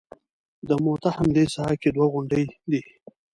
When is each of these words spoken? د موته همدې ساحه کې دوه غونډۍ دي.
د 0.67 0.69
موته 0.83 1.09
همدې 1.17 1.45
ساحه 1.53 1.75
کې 1.81 1.89
دوه 1.95 2.07
غونډۍ 2.13 2.43
دي. 2.71 2.81